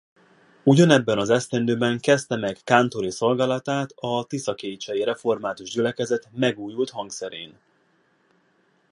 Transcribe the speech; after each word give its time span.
Ugyanebben 0.63 1.17
az 1.17 1.29
esztendőben 1.29 1.99
kezdte 1.99 2.35
meg 2.35 2.57
kántori 2.63 3.09
szolgálatát 3.09 3.93
a 3.95 4.23
tiszakécskei 4.25 5.03
Református 5.03 5.71
Gyülekezet 5.71 6.29
megújult 6.31 6.89
hangszerén. 6.89 7.59